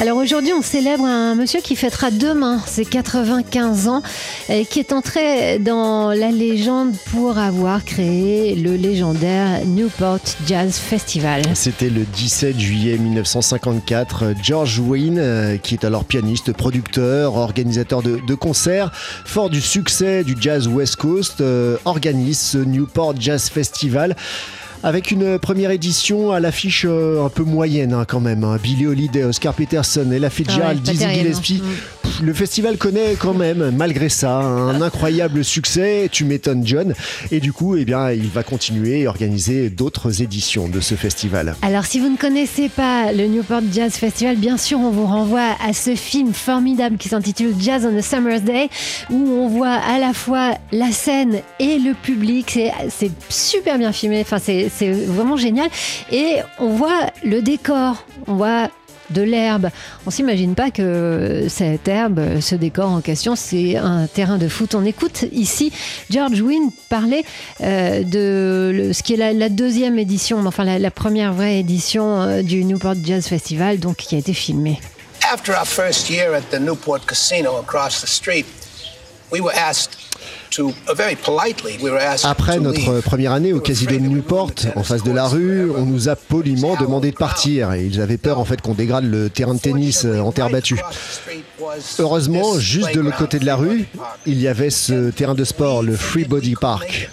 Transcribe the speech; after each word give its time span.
Alors 0.00 0.18
aujourd'hui, 0.18 0.52
on 0.52 0.62
célèbre 0.62 1.04
un 1.04 1.34
monsieur 1.34 1.60
qui 1.60 1.74
fêtera 1.74 2.12
demain 2.12 2.60
ses 2.66 2.84
95 2.84 3.88
ans, 3.88 4.02
et 4.48 4.64
qui 4.64 4.78
est 4.78 4.92
entré 4.92 5.58
dans 5.58 6.10
la 6.10 6.30
légende 6.30 6.94
pour 7.10 7.36
avoir 7.36 7.84
créé 7.84 8.54
le 8.54 8.76
légendaire 8.76 9.66
Newport 9.66 10.20
Jazz 10.46 10.78
Festival. 10.78 11.42
C'était 11.54 11.90
le 11.90 12.04
17 12.04 12.60
juillet 12.60 12.96
1954. 12.96 14.34
George 14.40 14.78
Wynne, 14.78 15.18
euh, 15.18 15.56
qui 15.56 15.74
est 15.74 15.84
alors 15.84 16.04
pianiste, 16.04 16.52
producteur, 16.52 17.34
organisateur 17.34 18.00
de, 18.00 18.34
concerts, 18.36 18.92
fort 19.24 19.50
du 19.50 19.60
succès 19.60 20.22
du 20.22 20.36
jazz 20.40 20.68
West 20.68 20.94
Coast, 20.94 21.40
euh, 21.40 21.76
organise 21.84 22.38
ce 22.38 22.58
Newport 22.58 23.20
Jazz 23.20 23.48
Festival 23.48 24.14
avec 24.82 25.10
une 25.10 25.38
première 25.38 25.70
édition 25.70 26.30
à 26.32 26.40
l'affiche 26.40 26.84
euh, 26.88 27.24
un 27.24 27.28
peu 27.28 27.42
moyenne 27.42 27.92
hein, 27.92 28.04
quand 28.06 28.20
même. 28.20 28.44
hein. 28.44 28.58
Billy 28.62 28.86
Holiday, 28.86 29.24
Oscar 29.24 29.54
Peterson, 29.54 30.10
Ella 30.12 30.30
Fitzgerald, 30.30 30.82
pas 30.84 30.92
Dizzy 30.92 31.04
Gillespie. 31.14 31.62
hein. 31.64 31.68
Le 32.20 32.34
festival 32.34 32.76
connaît 32.78 33.14
quand 33.18 33.32
même, 33.32 33.70
malgré 33.76 34.08
ça, 34.08 34.38
un 34.38 34.82
incroyable 34.82 35.44
succès. 35.44 36.08
Tu 36.10 36.24
m'étonnes, 36.24 36.66
John. 36.66 36.94
Et 37.30 37.38
du 37.38 37.52
coup, 37.52 37.76
eh 37.76 37.84
bien, 37.84 38.10
il 38.10 38.28
va 38.28 38.42
continuer 38.42 39.00
et 39.00 39.06
organiser 39.08 39.70
d'autres 39.70 40.20
éditions 40.20 40.68
de 40.68 40.80
ce 40.80 40.94
festival. 40.96 41.54
Alors 41.62 41.84
si 41.86 42.00
vous 42.00 42.08
ne 42.08 42.16
connaissez 42.16 42.68
pas 42.68 43.12
le 43.12 43.26
Newport 43.28 43.60
Jazz 43.72 43.92
Festival, 43.94 44.36
bien 44.36 44.56
sûr 44.56 44.78
on 44.80 44.90
vous 44.90 45.06
renvoie 45.06 45.54
à 45.64 45.72
ce 45.72 45.94
film 45.94 46.32
formidable 46.32 46.96
qui 46.96 47.08
s'intitule 47.08 47.54
Jazz 47.58 47.86
on 47.90 47.96
a 47.96 48.02
Summer's 48.02 48.42
Day, 48.42 48.68
où 49.10 49.14
on 49.16 49.48
voit 49.48 49.68
à 49.68 49.98
la 49.98 50.12
fois 50.12 50.54
la 50.72 50.90
scène 50.90 51.40
et 51.60 51.78
le 51.78 51.94
public. 51.94 52.58
C'est- 52.90 53.10
super 53.28 53.78
bien 53.78 53.92
filmé, 53.92 54.20
enfin 54.20 54.38
c'est 54.38 54.68
vraiment 54.90 55.36
génial. 55.36 55.68
Et 56.10 56.36
on 56.58 56.70
voit 56.70 57.06
le 57.24 57.42
décor, 57.42 58.04
on 58.26 58.34
voit 58.34 58.68
de 59.10 59.22
l'herbe. 59.22 59.70
On 60.06 60.10
s'imagine 60.10 60.54
pas 60.54 60.70
que 60.70 61.46
cette 61.48 61.88
herbe, 61.88 62.40
ce 62.40 62.54
décor 62.54 62.90
en 62.90 63.00
question, 63.00 63.36
c'est 63.36 63.76
un 63.76 64.06
terrain 64.06 64.38
de 64.38 64.48
foot. 64.48 64.74
On 64.74 64.84
écoute 64.84 65.24
ici 65.32 65.72
George 66.10 66.40
Wynne 66.40 66.70
parler 66.88 67.24
euh, 67.60 68.02
de 68.02 68.90
ce 68.92 69.02
qui 69.02 69.14
est 69.14 69.16
la, 69.16 69.32
la 69.32 69.48
deuxième 69.48 69.98
édition, 69.98 70.44
enfin 70.46 70.64
la, 70.64 70.78
la 70.78 70.90
première 70.90 71.32
vraie 71.32 71.58
édition 71.60 72.20
euh, 72.20 72.42
du 72.42 72.64
Newport 72.64 72.94
Jazz 73.02 73.26
Festival, 73.26 73.78
donc 73.78 73.96
qui 73.96 74.14
a 74.14 74.18
été 74.18 74.32
filmée. 74.32 74.80
After 75.32 75.52
our 75.52 75.66
first 75.66 76.08
year 76.10 76.32
at 76.34 76.42
the 76.50 76.60
Newport 76.60 77.00
Casino 77.06 77.56
across 77.58 78.00
the 78.00 78.06
street, 78.06 78.46
we 79.30 79.40
were 79.40 79.52
asked 79.54 79.90
uh, 80.58 80.72
Après 82.24 82.58
notre 82.58 83.00
première 83.00 83.32
année 83.32 83.52
au 83.52 83.60
casino 83.60 83.92
de 83.92 83.98
Newport, 83.98 84.50
en 84.76 84.82
face 84.82 85.02
de 85.02 85.12
la 85.12 85.26
rue, 85.26 85.70
on 85.70 85.84
nous 85.84 86.08
a 86.08 86.16
poliment 86.16 86.76
demandé 86.76 87.10
de 87.10 87.16
partir 87.16 87.72
et 87.72 87.84
ils 87.84 88.00
avaient 88.00 88.16
peur 88.16 88.38
en 88.38 88.44
fait 88.44 88.60
qu'on 88.60 88.74
dégrade 88.74 89.04
le 89.04 89.30
terrain 89.30 89.54
de 89.54 89.60
tennis 89.60 90.04
euh, 90.04 90.20
en 90.20 90.32
terre 90.32 90.50
battue. 90.50 90.80
Heureusement, 91.98 92.58
juste 92.58 92.94
de 92.94 93.00
l'autre 93.00 93.16
côté 93.16 93.38
de 93.38 93.46
la 93.46 93.56
rue, 93.56 93.86
il 94.26 94.40
y 94.40 94.48
avait 94.48 94.70
ce 94.70 95.10
terrain 95.10 95.34
de 95.34 95.44
sport, 95.44 95.82
le 95.82 95.96
Free 95.96 96.24
Body 96.24 96.54
Park. 96.54 97.10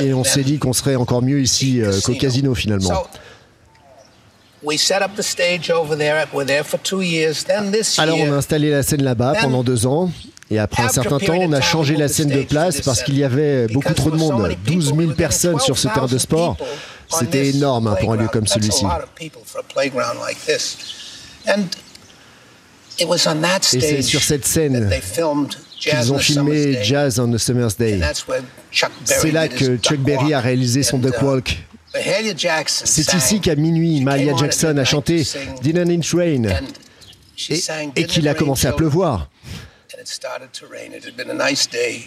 Et 0.00 0.14
on 0.14 0.24
s'est 0.24 0.44
dit 0.44 0.58
qu'on 0.58 0.72
serait 0.72 0.96
encore 0.96 1.22
mieux 1.22 1.40
ici 1.40 1.80
euh, 1.80 1.92
qu'au 2.04 2.14
casino 2.14 2.54
finalement. 2.54 3.06
Alors 7.98 8.18
on 8.18 8.32
a 8.32 8.36
installé 8.36 8.70
la 8.70 8.82
scène 8.82 9.02
là-bas 9.02 9.34
pendant 9.40 9.62
deux 9.62 9.86
ans. 9.86 10.10
Et 10.50 10.58
après 10.58 10.84
un 10.84 10.88
certain 10.88 11.18
temps, 11.18 11.36
on 11.38 11.52
a 11.52 11.60
changé 11.60 11.96
la 11.96 12.08
scène 12.08 12.30
de 12.30 12.42
place 12.42 12.80
parce 12.80 13.02
qu'il 13.02 13.18
y 13.18 13.24
avait 13.24 13.66
beaucoup 13.68 13.94
trop 13.94 14.10
de 14.10 14.16
monde. 14.16 14.56
12 14.66 14.94
000 14.96 15.12
personnes 15.12 15.60
sur 15.60 15.78
ce 15.78 15.88
terrain 15.88 16.06
de 16.06 16.18
sport. 16.18 16.56
C'était 17.08 17.48
énorme 17.48 17.88
hein, 17.88 17.96
pour 18.00 18.12
un 18.12 18.16
lieu 18.16 18.28
comme 18.28 18.46
celui-ci. 18.46 18.84
Et 23.00 23.80
c'est 23.80 24.02
sur 24.02 24.22
cette 24.22 24.46
scène 24.46 24.90
qu'ils 25.78 26.12
ont 26.12 26.18
filmé 26.18 26.82
Jazz 26.82 27.20
on 27.20 27.32
a 27.32 27.38
Summer's 27.38 27.76
Day. 27.76 28.00
C'est 29.04 29.30
là 29.30 29.48
que 29.48 29.76
Chuck 29.76 30.00
Berry 30.00 30.34
a 30.34 30.40
réalisé 30.40 30.82
son 30.82 30.98
Duck 30.98 31.22
Walk. 31.22 31.58
C'est 32.66 33.14
ici 33.14 33.40
qu'à 33.40 33.54
minuit, 33.54 34.00
Mahalia 34.00 34.36
Jackson 34.36 34.76
a 34.76 34.84
chanté 34.84 35.26
Didn't 35.62 35.90
It 35.90 36.06
Rain 36.12 36.42
et, 37.48 37.60
et 37.96 38.04
qu'il 38.04 38.28
a 38.28 38.34
commencé 38.34 38.66
à 38.66 38.72
pleuvoir. 38.72 39.30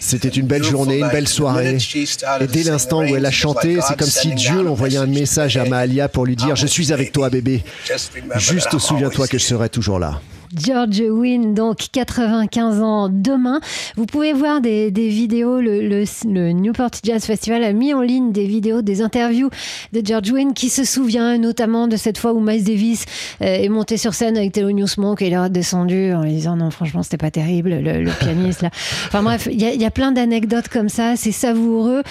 C'était 0.00 0.28
une 0.28 0.46
belle 0.46 0.64
journée, 0.64 0.98
une 0.98 1.08
belle 1.08 1.28
soirée. 1.28 1.78
Et 2.40 2.46
dès 2.46 2.62
l'instant 2.62 3.00
où 3.00 3.16
elle 3.16 3.26
a 3.26 3.30
chanté, 3.30 3.78
c'est 3.86 3.96
comme 3.96 4.08
si 4.08 4.34
Dieu 4.34 4.68
envoyait 4.68 4.98
un 4.98 5.06
message 5.06 5.56
à 5.56 5.64
Mahalia 5.64 6.08
pour 6.08 6.26
lui 6.26 6.36
dire 6.36 6.56
Je 6.56 6.66
suis 6.66 6.92
avec 6.92 7.12
toi, 7.12 7.30
bébé. 7.30 7.62
Juste 8.36 8.78
souviens-toi 8.78 9.28
que 9.28 9.38
je 9.38 9.44
serai 9.44 9.68
toujours 9.68 9.98
là. 9.98 10.20
George 10.56 11.00
Wynne, 11.08 11.54
donc 11.54 11.86
95 11.92 12.80
ans 12.82 13.08
demain. 13.10 13.60
Vous 13.96 14.06
pouvez 14.06 14.32
voir 14.32 14.60
des, 14.60 14.90
des 14.90 15.08
vidéos. 15.08 15.60
Le, 15.60 15.86
le- 15.88 16.04
le 16.28 16.52
Newport 16.52 16.90
Jazz 17.04 17.24
Festival 17.24 17.62
a 17.64 17.72
mis 17.72 17.94
en 17.94 18.00
ligne 18.00 18.32
des 18.32 18.46
vidéos, 18.46 18.82
des 18.82 19.00
interviews 19.02 19.50
de 19.92 20.00
George 20.04 20.30
Wynne 20.30 20.54
qui 20.54 20.68
se 20.68 20.84
souvient 20.84 21.38
notamment 21.38 21.88
de 21.88 21.96
cette 21.96 22.18
fois 22.18 22.32
où 22.32 22.40
Miles 22.40 22.64
Davis 22.64 23.04
euh, 23.40 23.46
est 23.46 23.68
monté 23.68 23.96
sur 23.96 24.14
scène 24.14 24.36
avec 24.36 24.52
Thelonious 24.52 24.98
Monk 24.98 25.22
et 25.22 25.26
il 25.28 25.32
est 25.32 25.38
redescendu 25.38 26.12
en 26.12 26.22
lui 26.22 26.32
disant 26.32 26.56
non, 26.56 26.70
franchement, 26.70 27.02
c'était 27.02 27.16
pas 27.18 27.30
terrible, 27.30 27.70
le, 27.70 28.02
le 28.02 28.10
pianiste 28.10 28.62
là. 28.62 28.70
Enfin 29.06 29.22
bref, 29.22 29.48
il 29.50 29.60
y, 29.60 29.64
a- 29.64 29.72
il 29.72 29.80
y 29.80 29.84
a 29.86 29.90
plein 29.90 30.12
d'anecdotes 30.12 30.68
comme 30.68 30.88
ça. 30.88 31.14
C'est 31.16 31.32
savoureux. 31.32 32.02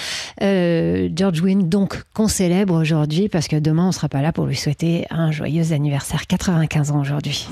Euh, 0.41 1.09
George 1.16 1.41
Wynne, 1.41 1.69
donc, 1.69 2.02
qu'on 2.13 2.28
célèbre 2.28 2.73
aujourd'hui 2.79 3.29
parce 3.29 3.47
que 3.47 3.56
demain, 3.58 3.88
on 3.88 3.91
sera 3.91 4.09
pas 4.09 4.22
là 4.22 4.31
pour 4.31 4.46
lui 4.46 4.56
souhaiter 4.56 5.06
un 5.09 5.31
joyeux 5.31 5.73
anniversaire. 5.73 6.28
95 6.28 6.91
ans 6.91 7.00
aujourd'hui. 7.02 7.47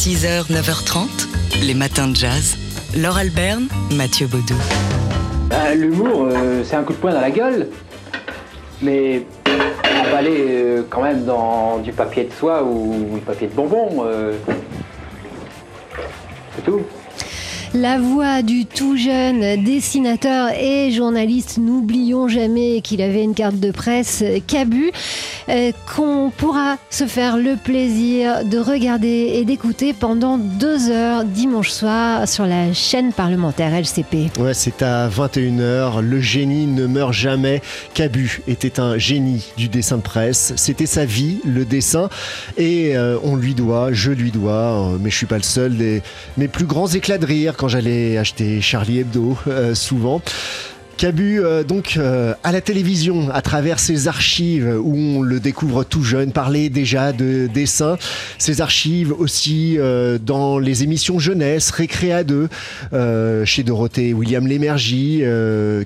6h, 0.00 0.50
9h30, 0.50 1.08
les 1.62 1.74
matins 1.74 2.08
de 2.08 2.16
jazz. 2.16 2.56
Laure 2.96 3.18
Alberne, 3.18 3.68
Mathieu 3.92 4.26
Baudou. 4.26 4.54
Bah, 5.50 5.74
L'humour, 5.74 6.26
euh, 6.32 6.62
c'est 6.64 6.76
un 6.76 6.84
coup 6.84 6.94
de 6.94 6.98
poing 6.98 7.12
dans 7.12 7.20
la 7.20 7.30
gueule, 7.30 7.68
mais 8.80 9.26
emballé 10.06 10.46
euh, 10.48 10.82
quand 10.88 11.02
même 11.02 11.26
dans 11.26 11.80
du 11.80 11.92
papier 11.92 12.24
de 12.24 12.32
soie 12.32 12.64
ou 12.64 13.10
du 13.16 13.20
papier 13.20 13.48
de 13.48 13.52
bonbon. 13.52 14.06
euh, 14.06 14.32
c'est 16.56 16.64
tout. 16.64 16.80
La 17.72 18.00
voix 18.00 18.42
du 18.42 18.66
tout 18.66 18.96
jeune 18.96 19.62
dessinateur 19.62 20.48
et 20.60 20.90
journaliste, 20.90 21.58
n'oublions 21.58 22.26
jamais 22.26 22.80
qu'il 22.80 23.00
avait 23.00 23.22
une 23.22 23.34
carte 23.34 23.60
de 23.60 23.70
presse 23.70 24.24
Cabu, 24.48 24.90
qu'on 25.86 26.30
pourra 26.30 26.76
se 26.90 27.06
faire 27.06 27.36
le 27.36 27.56
plaisir 27.56 28.44
de 28.44 28.58
regarder 28.58 29.32
et 29.34 29.44
d'écouter 29.44 29.92
pendant 29.92 30.38
deux 30.38 30.90
heures 30.90 31.24
dimanche 31.24 31.70
soir 31.70 32.28
sur 32.28 32.46
la 32.46 32.72
chaîne 32.72 33.12
parlementaire 33.12 33.74
LCP. 33.74 34.30
Ouais, 34.38 34.54
c'est 34.54 34.82
à 34.82 35.08
21h. 35.08 36.00
Le 36.00 36.20
génie 36.20 36.66
ne 36.66 36.86
meurt 36.86 37.12
jamais. 37.12 37.62
Cabu 37.94 38.42
était 38.48 38.80
un 38.80 38.98
génie 38.98 39.52
du 39.56 39.68
dessin 39.68 39.96
de 39.96 40.02
presse. 40.02 40.52
C'était 40.56 40.86
sa 40.86 41.04
vie, 41.04 41.40
le 41.44 41.64
dessin. 41.64 42.08
Et 42.56 42.96
euh, 42.96 43.18
on 43.22 43.36
lui 43.36 43.54
doit, 43.54 43.92
je 43.92 44.12
lui 44.12 44.30
dois, 44.30 44.52
euh, 44.92 44.98
mais 45.00 45.10
je 45.10 45.16
suis 45.16 45.26
pas 45.26 45.36
le 45.36 45.42
seul, 45.42 46.00
mes 46.36 46.48
plus 46.48 46.66
grands 46.66 46.88
éclats 46.88 47.18
de 47.18 47.26
rire 47.26 47.54
quand 47.56 47.68
j'allais 47.68 48.18
acheter 48.18 48.60
Charlie 48.60 48.98
Hebdo, 48.98 49.36
euh, 49.46 49.74
souvent. 49.74 50.20
Cabu, 51.00 51.40
euh, 51.40 51.64
donc 51.64 51.94
euh, 51.96 52.34
à 52.44 52.52
la 52.52 52.60
télévision, 52.60 53.30
à 53.30 53.40
travers 53.40 53.78
ses 53.78 54.06
archives 54.06 54.78
où 54.78 54.94
on 54.94 55.22
le 55.22 55.40
découvre 55.40 55.82
tout 55.82 56.02
jeune, 56.02 56.30
parler 56.30 56.68
déjà 56.68 57.14
de 57.14 57.46
dessin, 57.46 57.96
ses 58.36 58.60
archives 58.60 59.10
aussi 59.18 59.78
euh, 59.78 60.18
dans 60.18 60.58
les 60.58 60.82
émissions 60.82 61.18
jeunesse, 61.18 61.70
Récréa 61.70 62.22
2, 62.22 62.50
euh, 62.92 63.46
chez 63.46 63.62
Dorothée 63.62 64.12
William 64.12 64.46
Lémergie, 64.46 65.22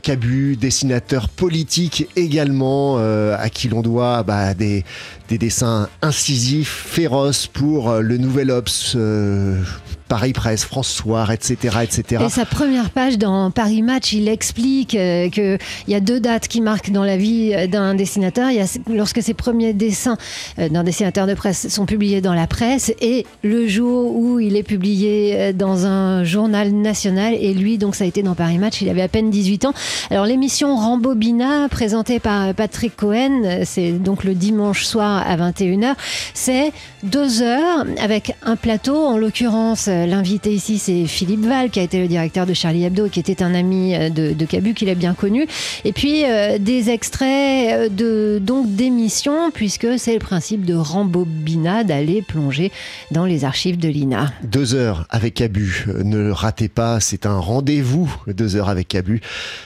Cabu, 0.03 0.57
dessinateur 0.57 1.29
politique 1.29 2.09
également, 2.17 2.97
à 2.97 3.49
qui 3.51 3.69
l'on 3.69 3.83
doit 3.83 4.25
bah, 4.25 4.53
des, 4.55 4.84
des 5.28 5.39
dessins 5.39 5.89
incisifs, 6.03 6.87
féroces 6.89 7.47
pour 7.47 7.93
le 7.95 8.19
Nouvel 8.19 8.51
euh, 8.97 9.63
Paris 10.09 10.33
Presse, 10.33 10.65
François, 10.65 11.27
etc., 11.33 11.78
etc. 11.83 12.24
Et 12.27 12.28
sa 12.28 12.45
première 12.45 12.91
page 12.91 13.18
dans 13.18 13.51
Paris 13.51 13.83
Match, 13.83 14.12
il 14.12 14.28
explique 14.28 14.95
euh, 14.95 15.28
qu'il 15.28 15.59
y 15.89 15.95
a 15.95 16.01
deux 16.01 16.21
dates 16.21 16.48
qui 16.48 16.60
marquent 16.60 16.91
dans 16.91 17.04
la 17.04 17.16
vie 17.16 17.54
d'un 17.68 17.95
dessinateur. 17.95 18.51
Il 18.51 18.56
y 18.56 18.60
a 18.60 18.78
lorsque 18.89 19.22
ses 19.22 19.34
premiers 19.34 19.72
dessins 19.72 20.16
euh, 20.59 20.68
d'un 20.68 20.84
dessinateur 20.84 21.27
de 21.27 21.34
presse 21.34 21.68
sont 21.68 21.86
publiés 21.86 22.21
dans 22.21 22.34
la 22.34 22.47
presse 22.47 22.92
et 23.01 23.27
le 23.42 23.66
jour 23.66 24.15
où 24.15 24.41
il 24.41 24.56
est 24.56 24.62
publié 24.62 25.34
euh, 25.34 25.53
dans 25.53 25.86
un 25.86 26.24
journal 26.24 26.72
national. 26.72 27.34
Et 27.34 27.54
lui, 27.54 27.78
donc, 27.78 27.95
ça 27.95 28.04
a 28.04 28.07
été 28.07 28.22
dans 28.22 28.34
Paris 28.34 28.59
Match. 28.59 28.80
Il 28.80 28.89
avait 28.89 29.03
à 29.03 29.09
peine 29.09 29.30
18 29.30 29.65
ans. 29.65 29.74
Alors, 30.10 30.27
l'émission 30.27 30.77
Rambobina, 30.77 31.68
présentée 31.68 32.21
par 32.21 32.54
Patrick 32.54 32.97
Cohen, 32.97 33.65
c'est 33.65 33.92
donc 33.92 34.24
le 34.24 34.34
dimanche 34.34 34.84
soir 34.84 34.95
soir 34.95 35.24
à 35.27 35.36
21h. 35.36 35.95
C'est 36.34 36.72
deux 37.03 37.42
heures 37.42 37.84
avec 38.00 38.36
un 38.45 38.54
plateau. 38.54 38.97
En 38.97 39.16
l'occurrence, 39.16 39.89
l'invité 40.07 40.53
ici, 40.53 40.79
c'est 40.79 41.07
Philippe 41.07 41.45
Val, 41.45 41.71
qui 41.71 41.81
a 41.81 41.83
été 41.83 42.01
le 42.01 42.09
directeur 42.09 42.47
de 42.47 42.55
Charlie 42.55 42.85
Hebdo, 42.85 43.09
qui 43.09 43.21
était 43.21 43.43
un 43.43 43.55
ami 43.55 43.95
euh, 43.95 44.11
de, 44.11 44.33
de 44.33 44.45
Cabu, 44.45 44.75
qu'il 44.75 44.89
a 44.89 44.95
bien 44.95 45.15
connu. 45.15 45.47
Et 45.85 45.93
puis 45.93 46.25
euh, 46.25 46.59
des 46.59 46.91
extraits 46.91 47.95
de 47.95 48.39
donc 48.43 48.75
d'émissions, 48.75 49.51
puisque 49.53 49.99
c'est 49.99 50.13
le 50.13 50.19
principe 50.19 50.65
de 50.65 50.75
rembobinade, 50.75 51.89
d'aller 51.89 52.23
plonger 52.23 52.73
dans 53.11 53.25
les 53.25 53.45
archives 53.45 53.79
de 53.79 53.89
l'INA. 53.89 54.33
Deux 54.43 54.75
heures 54.75 55.07
avec 55.11 55.35
Cabu, 55.35 55.87
ne 56.03 56.19
le 56.19 56.33
ratez 56.33 56.69
pas, 56.69 57.01
c'est 57.01 57.27
un 57.27 57.39
rendez-vous. 57.39 58.13
Deux 58.27 58.57
heures 58.57 58.69
avec 58.69 58.89
Cabu, 58.89 59.21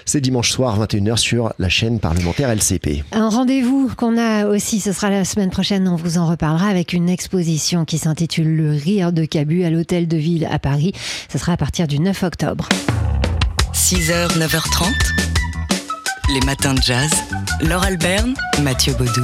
c'est 0.05 0.21
dimanche 0.21 0.51
soir 0.51 0.79
21h 0.85 1.17
sur 1.17 1.53
la 1.59 1.69
chaîne 1.69 2.01
parlementaire 2.01 2.51
LCP. 2.51 3.05
Un 3.13 3.29
rendez-vous 3.29 3.91
qu'on 3.97 4.19
a 4.19 4.47
aussi, 4.47 4.81
ce 4.81 4.93
sera 4.93 5.11
la 5.11 5.25
semaine 5.25 5.51
prochaine, 5.51 5.89
on 5.89 5.97
vous 5.97 6.19
en 6.19 6.27
reparlera 6.27 6.69
avec 6.69 6.93
une 6.93 7.09
exposition 7.09 7.85
qui 7.85 7.99
s'intitule 7.99 8.57
Le 8.57 8.73
rire 8.73 9.13
de 9.13 9.25
Cabu 9.25 9.65
à 9.65 9.71
l'hôtel 9.71 10.09
de 10.09 10.18
ville 10.19 10.47
à 10.51 10.59
Paris. 10.59 10.93
Ce 11.33 11.39
sera 11.39 11.53
à 11.53 11.57
partir 11.57 11.87
du 11.87 11.99
9 11.99 12.23
octobre. 12.23 12.69
6h, 13.73 14.37
9h30, 14.39 14.93
les 16.35 16.41
matins 16.41 16.75
de 16.75 16.83
jazz. 16.83 17.11
Laure 17.63 17.85
Alberne, 17.85 18.35
Mathieu 18.63 18.93
Baudou. 18.95 19.23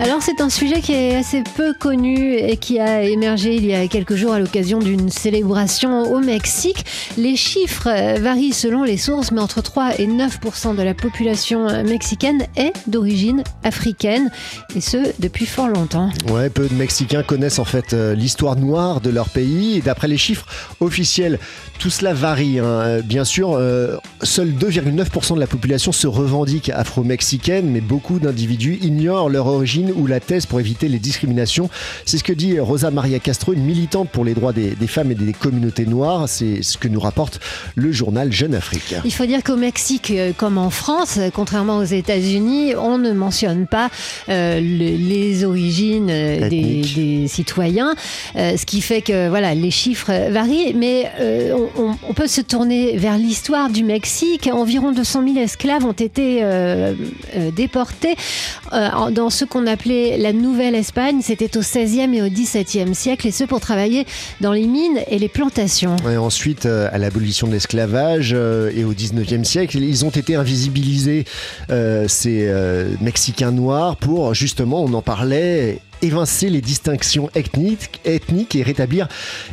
Alors 0.00 0.22
c'est 0.22 0.40
un 0.40 0.48
sujet 0.48 0.80
qui 0.80 0.92
est 0.92 1.16
assez 1.16 1.42
peu 1.56 1.74
connu 1.74 2.34
et 2.36 2.56
qui 2.56 2.78
a 2.78 3.02
émergé 3.02 3.56
il 3.56 3.66
y 3.66 3.74
a 3.74 3.88
quelques 3.88 4.14
jours 4.14 4.32
à 4.32 4.38
l'occasion 4.38 4.78
d'une 4.78 5.10
célébration 5.10 6.12
au 6.12 6.20
Mexique. 6.20 6.84
Les 7.16 7.34
chiffres 7.34 7.88
varient 8.20 8.52
selon 8.52 8.84
les 8.84 8.96
sources, 8.96 9.32
mais 9.32 9.40
entre 9.40 9.60
3 9.60 9.98
et 9.98 10.06
9% 10.06 10.76
de 10.76 10.82
la 10.82 10.94
population 10.94 11.82
mexicaine 11.82 12.46
est 12.56 12.72
d'origine 12.86 13.42
africaine, 13.64 14.30
et 14.76 14.80
ce 14.80 14.98
depuis 15.18 15.46
fort 15.46 15.66
longtemps. 15.68 16.10
Ouais, 16.30 16.48
peu 16.48 16.68
de 16.68 16.74
Mexicains 16.74 17.24
connaissent 17.24 17.58
en 17.58 17.64
fait 17.64 17.92
euh, 17.92 18.14
l'histoire 18.14 18.54
noire 18.54 19.00
de 19.00 19.10
leur 19.10 19.28
pays, 19.28 19.78
et 19.78 19.80
d'après 19.80 20.06
les 20.06 20.16
chiffres 20.16 20.46
officiels, 20.80 21.40
tout 21.80 21.90
cela 21.90 22.14
varie. 22.14 22.60
hein. 22.60 23.00
Bien 23.04 23.24
sûr, 23.24 23.54
euh, 23.54 23.96
seuls 24.22 24.52
2,9% 24.52 25.34
de 25.34 25.40
la 25.40 25.46
population 25.48 25.90
se 25.90 26.06
revendique 26.06 26.70
afro-mexicaine, 26.70 27.68
mais 27.68 27.80
beaucoup 27.80 28.20
d'individus 28.20 28.78
ignorent 28.80 29.28
leur 29.28 29.48
origine 29.48 29.87
ou 29.96 30.06
la 30.06 30.20
thèse 30.20 30.46
pour 30.46 30.60
éviter 30.60 30.88
les 30.88 30.98
discriminations. 30.98 31.70
C'est 32.04 32.18
ce 32.18 32.24
que 32.24 32.32
dit 32.32 32.58
Rosa 32.60 32.90
Maria 32.90 33.18
Castro, 33.18 33.52
une 33.52 33.64
militante 33.64 34.08
pour 34.10 34.24
les 34.24 34.34
droits 34.34 34.52
des, 34.52 34.70
des 34.70 34.86
femmes 34.86 35.10
et 35.12 35.14
des 35.14 35.32
communautés 35.32 35.86
noires. 35.86 36.28
C'est 36.28 36.62
ce 36.62 36.76
que 36.78 36.88
nous 36.88 37.00
rapporte 37.00 37.40
le 37.74 37.92
journal 37.92 38.32
Jeune 38.32 38.54
Afrique. 38.54 38.94
Il 39.04 39.12
faut 39.12 39.26
dire 39.26 39.42
qu'au 39.42 39.56
Mexique, 39.56 40.10
euh, 40.10 40.32
comme 40.36 40.58
en 40.58 40.70
France, 40.70 41.16
euh, 41.18 41.30
contrairement 41.32 41.78
aux 41.78 41.84
États-Unis, 41.84 42.74
on 42.76 42.98
ne 42.98 43.12
mentionne 43.12 43.66
pas 43.66 43.90
euh, 44.28 44.60
le- 44.60 44.96
les 44.96 45.44
origines 45.44 46.08
euh, 46.10 46.48
des, 46.48 47.26
citoyens, 47.28 47.94
euh, 48.36 48.56
ce 48.56 48.64
qui 48.66 48.80
fait 48.80 49.02
que 49.02 49.28
voilà, 49.28 49.54
les 49.54 49.70
chiffres 49.70 50.10
varient. 50.30 50.74
Mais 50.74 51.10
on, 51.76 51.96
on- 52.08 52.14
peut 52.14 52.26
se 52.26 52.40
tourner 52.40 52.96
vers 52.96 53.16
l'histoire 53.16 53.70
du 53.70 53.84
Mexique. 53.84 54.48
Environ 54.52 54.90
200 54.92 55.22
000 55.34 55.38
esclaves 55.38 55.84
ont 55.84 55.92
été 55.92 56.42
déportés 57.54 58.16
dans 59.12 59.30
ce 59.30 59.44
qu'on 59.44 59.66
appelait 59.78 60.18
la 60.18 60.32
Nouvelle 60.32 60.74
Espagne. 60.74 61.20
C'était 61.22 61.56
au 61.56 61.60
16e 61.60 62.12
et 62.12 62.20
au 62.20 62.26
17e 62.26 62.94
siècle, 62.94 63.28
et 63.28 63.30
ce 63.30 63.44
pour 63.44 63.60
travailler 63.60 64.06
dans 64.40 64.52
les 64.52 64.66
mines 64.66 64.98
et 65.08 65.20
les 65.20 65.28
plantations. 65.28 65.94
Ensuite, 66.04 66.66
euh, 66.66 66.88
à 66.90 66.98
l'abolition 66.98 67.46
de 67.46 67.52
l'esclavage 67.52 68.32
euh, 68.34 68.72
et 68.74 68.82
au 68.82 68.92
19e 68.92 69.44
siècle, 69.44 69.78
ils 69.78 70.04
ont 70.04 70.10
été 70.10 70.34
invisibilisés, 70.34 71.26
euh, 71.70 72.08
ces 72.08 72.52
Mexicains 73.00 73.52
noirs, 73.52 73.96
pour 73.96 74.34
justement, 74.34 74.82
on 74.82 74.92
en 74.94 75.02
parlait, 75.02 75.78
évincer 76.02 76.48
les 76.50 76.60
distinctions 76.60 77.30
ethniques, 77.34 78.00
et 78.54 78.62
rétablir, 78.62 79.08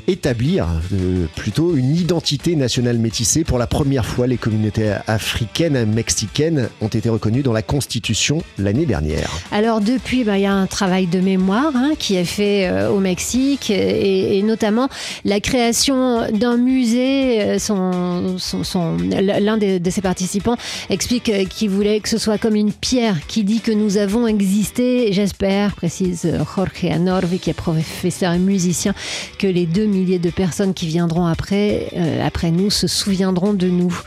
établir 0.08 0.68
euh, 0.94 1.26
plutôt 1.36 1.76
une 1.76 1.96
identité 1.96 2.56
nationale 2.56 2.98
métissée. 2.98 3.44
Pour 3.44 3.58
la 3.58 3.68
première 3.68 4.06
fois, 4.06 4.28
les 4.28 4.38
communautés 4.38 4.94
africaines 5.08 5.76
et 5.76 5.86
mexicaines 5.86 6.70
ont 6.82 6.88
été 6.88 7.10
reconnues 7.10 7.42
dans 7.44 7.54
la 7.54 7.62
Constitution 7.62 8.42
l'année 8.58 8.86
dernière. 8.86 9.30
Alors 9.52 9.82
depuis, 9.82 10.24
bah, 10.24 10.38
il 10.38 10.42
y 10.44 10.46
a 10.46 10.54
un 10.54 10.68
travail 10.68 11.08
de 11.08 11.20
mémoire 11.20 11.72
hein, 11.76 11.92
qui 11.98 12.16
est 12.16 12.26
fait 12.26 12.68
euh, 12.68 12.90
au 12.90 13.00
Mexique 13.00 13.70
et, 13.70 14.42
notamment 14.44 14.90
la 15.24 15.40
création 15.40 16.30
d'un 16.32 16.58
musée. 16.58 17.42
euh, 17.42 17.60
son, 17.60 18.38
son- 18.38 18.98
L'un 18.98 19.58
des- 19.58 19.80
de 19.80 19.90
ses 19.90 20.02
participants 20.02 20.56
explique 20.90 21.32
qu'il 21.50 21.70
voulait 21.70 22.00
que 22.00 22.10
ce 22.10 22.18
soit 22.18 22.38
comme 22.38 22.56
une 22.56 22.72
pierre 22.72 23.18
qui 23.28 23.44
dit 23.44 23.60
que 23.62 23.72
nous 23.72 23.98
avons 23.98 24.28
existé. 24.28 25.12
J'espère, 25.14 25.76
précise 25.76 26.26
Jorge 26.44 26.86
Anorvi, 26.92 27.40
qui 27.40 27.50
est 27.50 27.54
professeur 27.54 28.34
et 28.34 28.40
musicien, 28.40 28.94
que 29.38 29.48
les 29.48 29.66
deux 29.66 29.86
milliers 29.86 30.20
de 30.20 30.30
personnes 30.30 30.74
qui 30.74 30.88
viendront 30.88 31.26
après, 31.26 31.90
euh, 31.96 32.26
après 32.26 32.52
nous 32.52 32.70
se 32.70 32.88
souviendront 32.88 33.54
de 33.54 33.68
nous. 33.68 33.98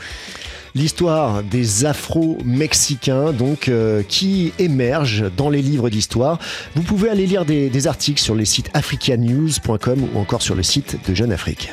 L'histoire 0.75 1.41
des 1.41 1.85
Afro-Mexicains, 1.85 3.33
donc, 3.33 3.69
euh, 3.69 4.03
qui 4.07 4.53
émerge 4.59 5.25
dans 5.35 5.49
les 5.49 5.61
livres 5.61 5.89
d'histoire. 5.89 6.37
Vous 6.75 6.83
pouvez 6.83 7.09
aller 7.09 7.25
lire 7.25 7.43
des, 7.43 7.69
des 7.69 7.87
articles 7.87 8.21
sur 8.21 8.35
les 8.35 8.45
sites 8.45 8.69
africanews.com 8.73 10.07
ou 10.13 10.19
encore 10.19 10.41
sur 10.41 10.55
le 10.55 10.63
site 10.63 10.97
de 11.07 11.15
Jeune 11.15 11.31
Afrique. 11.31 11.71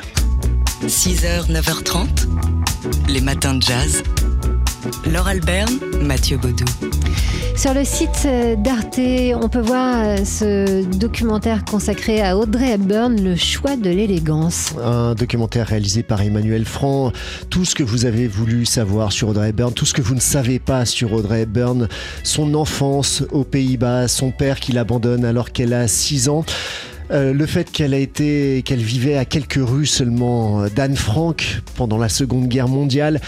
6h, 0.85 1.51
9h30, 1.51 2.27
les 3.09 3.21
matins 3.21 3.55
de 3.55 3.61
jazz. 3.61 4.03
Laure 5.05 5.27
Alberne, 5.27 5.79
Mathieu 6.01 6.37
Baudou. 6.37 6.65
Sur 7.57 7.73
le 7.73 7.83
site 7.83 8.25
euh, 8.25 8.55
d'Arte, 8.55 8.99
on 8.99 9.49
peut 9.49 9.61
voir 9.61 9.95
euh, 10.05 10.17
ce 10.23 10.85
documentaire 10.95 11.65
consacré 11.65 12.21
à 12.21 12.37
Audrey 12.37 12.73
Hepburn, 12.73 13.19
Le 13.19 13.35
choix 13.35 13.75
de 13.75 13.89
l'élégance. 13.89 14.75
Un 14.83 15.15
documentaire 15.15 15.65
réalisé 15.65 16.03
par 16.03 16.21
Emmanuel 16.21 16.65
Franc. 16.65 17.11
Tout 17.49 17.65
ce 17.65 17.73
que 17.73 17.81
vous 17.81 18.05
avez 18.05 18.27
voulu 18.27 18.67
savoir 18.67 19.11
sur 19.11 19.29
Audrey 19.29 19.49
Hepburn, 19.49 19.73
tout 19.73 19.87
ce 19.87 19.95
que 19.95 20.03
vous 20.03 20.13
ne 20.13 20.19
savez 20.19 20.59
pas 20.59 20.85
sur 20.85 21.13
Audrey 21.13 21.41
Hepburn, 21.41 21.87
son 22.21 22.53
enfance 22.53 23.23
aux 23.31 23.43
Pays-Bas, 23.43 24.07
son 24.07 24.29
père 24.29 24.59
qui 24.59 24.71
l'abandonne 24.71 25.25
alors 25.25 25.51
qu'elle 25.51 25.73
a 25.73 25.87
6 25.87 26.29
ans. 26.29 26.45
Euh, 27.09 27.33
le 27.33 27.45
fait 27.45 27.71
qu'elle 27.71 27.93
a 27.93 27.99
été, 27.99 28.61
qu'elle 28.65 28.81
vivait 28.81 29.17
à 29.17 29.25
quelques 29.25 29.59
rues 29.59 29.85
seulement 29.85 30.67
d'Anne 30.67 30.97
Frank 30.97 31.61
pendant 31.75 31.97
la 31.97 32.09
Seconde 32.09 32.49
Guerre 32.49 32.67
mondiale. 32.67 33.19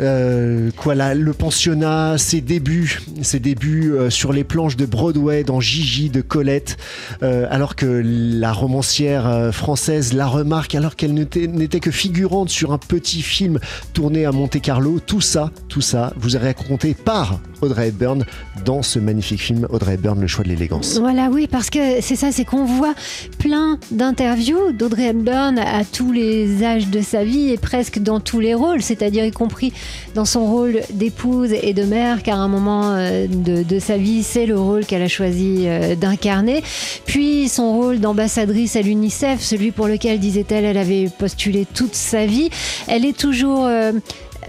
Euh, 0.00 0.70
le 1.14 1.32
pensionnat, 1.32 2.16
ses 2.18 2.40
débuts, 2.40 3.00
ses 3.22 3.38
débuts 3.38 3.92
euh, 3.92 4.10
sur 4.10 4.32
les 4.32 4.44
planches 4.44 4.76
de 4.76 4.86
Broadway 4.86 5.44
dans 5.44 5.60
Gigi 5.60 6.10
de 6.10 6.20
Colette, 6.20 6.76
euh, 7.22 7.46
alors 7.50 7.76
que 7.76 8.02
la 8.04 8.52
romancière 8.52 9.50
française 9.52 10.12
la 10.12 10.26
remarque, 10.26 10.74
alors 10.74 10.96
qu'elle 10.96 11.14
n'était 11.14 11.46
n'était 11.46 11.80
que 11.80 11.90
figurante 11.90 12.48
sur 12.48 12.72
un 12.72 12.78
petit 12.78 13.22
film 13.22 13.58
tourné 13.92 14.24
à 14.24 14.32
Monte 14.32 14.60
Carlo. 14.60 14.98
Tout 15.04 15.20
ça, 15.20 15.50
tout 15.68 15.80
ça, 15.80 16.12
vous 16.16 16.36
est 16.36 16.40
raconté 16.40 16.94
par 16.94 17.40
Audrey 17.62 17.88
Hepburn 17.88 18.24
dans 18.64 18.82
ce 18.82 18.98
magnifique 18.98 19.40
film 19.40 19.66
Audrey 19.70 19.94
Hepburn, 19.94 20.20
Le 20.20 20.26
choix 20.26 20.44
de 20.44 20.50
l'élégance. 20.50 20.98
Voilà, 20.98 21.28
oui, 21.30 21.46
parce 21.46 21.70
que 21.70 22.00
c'est 22.00 22.16
ça, 22.16 22.32
c'est 22.32 22.44
qu'on 22.44 22.64
voit 22.64 22.94
plein 23.38 23.78
d'interviews 23.90 24.72
d'Audrey 24.72 25.08
Hepburn 25.08 25.58
à 25.58 25.84
tous 25.84 26.12
les 26.12 26.64
âges 26.64 26.88
de 26.88 27.00
sa 27.00 27.24
vie 27.24 27.50
et 27.50 27.56
presque 27.56 28.00
dans 28.00 28.20
tous 28.20 28.40
les 28.40 28.54
rôles, 28.54 28.82
c'est-à-dire 28.82 29.24
y 29.24 29.30
compris 29.30 29.72
dans 30.14 30.24
son 30.24 30.44
rôle 30.44 30.80
d'épouse 30.92 31.52
et 31.52 31.72
de 31.72 31.84
mère, 31.84 32.22
car 32.22 32.40
à 32.40 32.42
un 32.42 32.48
moment 32.48 32.94
euh, 32.94 33.26
de, 33.28 33.78
sa 33.78 33.96
vie, 33.96 34.22
c'est 34.22 34.46
le 34.46 34.58
rôle 34.58 34.84
qu'elle 34.84 35.02
a 35.02 35.08
choisi 35.08 35.64
euh, 35.66 35.94
d'incarner. 35.94 36.62
Puis 37.06 37.48
son 37.48 37.72
rôle 37.72 38.00
d'ambassadrice 38.00 38.76
à 38.76 38.82
l'UNICEF, 38.82 39.40
celui 39.40 39.70
pour 39.70 39.86
lequel, 39.86 40.18
disait-elle, 40.18 40.64
elle 40.64 40.78
avait 40.78 41.08
postulé 41.16 41.66
toute 41.72 41.94
sa 41.94 42.26
vie. 42.26 42.50
Elle 42.88 43.04
est 43.04 43.16
toujours 43.16 43.68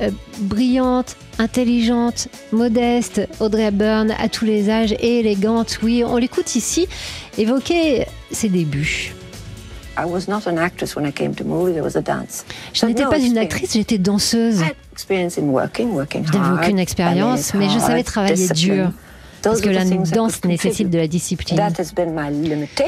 euh, 0.01 0.09
brillante, 0.39 1.15
intelligente, 1.39 2.27
modeste, 2.51 3.27
Audrey 3.39 3.63
Hepburn 3.63 4.12
à 4.17 4.29
tous 4.29 4.45
les 4.45 4.69
âges 4.69 4.93
et 4.93 5.19
élégante. 5.19 5.79
Oui, 5.83 6.03
on 6.05 6.17
l'écoute 6.17 6.55
ici 6.55 6.88
évoquer 7.38 8.05
ses 8.31 8.50
débuts. 8.50 9.13
Je 12.73 12.85
n'étais 12.88 13.03
pas 13.05 13.19
une 13.19 13.38
actrice, 13.38 13.73
j'étais 13.73 14.00
danseuse. 14.00 14.62
Je 16.25 16.31
n'avais 16.38 16.63
aucune 16.63 16.79
expérience, 16.79 17.53
mais 17.53 17.69
je 17.69 17.77
savais 17.79 18.03
travailler 18.03 18.47
dur. 18.50 18.91
Parce 19.43 19.59
que 19.59 19.69
la 19.69 19.83
danse 19.83 20.43
nécessite 20.45 20.89
de 20.89 20.97
la 20.97 21.07
discipline. 21.07 21.57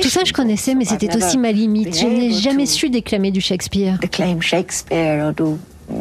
Tout 0.02 0.10
ça, 0.10 0.22
je 0.24 0.32
connaissais, 0.34 0.74
mais 0.74 0.86
c'était 0.86 1.14
aussi 1.16 1.38
ma 1.38 1.52
limite. 1.52 2.00
Je 2.00 2.08
n'ai 2.08 2.32
jamais 2.32 2.66
su 2.66 2.90
déclamer 2.90 3.30
du 3.32 3.42
Shakespeare. 3.42 4.00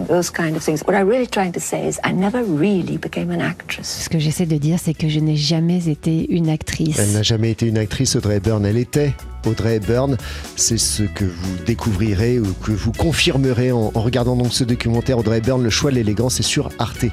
Those 0.09 0.31
kind 0.31 0.57
of 0.57 0.63
things. 0.63 0.83
What 0.87 0.95
I'm 0.95 1.09
really 1.09 1.27
trying 1.27 1.53
to 1.53 1.61
say 1.61 1.87
is 1.87 1.99
I 2.05 2.13
never 2.13 2.43
really 2.43 2.97
became 2.97 3.31
an 3.31 3.41
actress. 3.41 4.05
Ce 4.05 4.09
que 4.09 4.19
j'essaie 4.19 4.47
de 4.47 4.57
dire, 4.57 4.79
c'est 4.83 4.95
que 4.95 5.09
je 5.09 5.21
n'ai 5.21 5.37
jamais 5.37 5.89
été 5.89 6.27
une 6.33 6.49
actrice. 6.49 6.99
Elle 6.99 7.13
n'a 7.13 7.23
jamais 7.23 7.51
été 7.51 7.67
une 7.67 7.79
actrice, 7.79 8.17
Audrey 8.17 8.37
Hepburn. 8.37 8.65
Elle 8.65 8.79
était 8.79 9.13
Audrey 9.47 9.77
Hepburn. 9.77 10.17
C'est 10.57 10.79
ce 10.79 11.03
que 11.03 11.25
vous 11.25 11.57
découvrirez 11.67 12.39
ou 12.39 12.47
que 12.65 12.73
vous 12.73 12.93
confirmerez 12.93 13.73
en, 13.73 13.93
en 13.95 14.01
regardant 14.01 14.37
donc 14.37 14.53
ce 14.53 14.65
documentaire 14.65 15.19
Audrey 15.19 15.39
Hepburn, 15.39 15.63
Le 15.63 15.71
choix 15.71 15.91
de 15.91 15.97
l'élégance, 15.97 16.37
c'est 16.37 16.43
sur 16.43 16.71
Arte. 16.79 17.05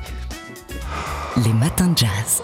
Les 1.44 1.54
matins 1.54 1.88
de 1.88 1.98
jazz. 1.98 2.42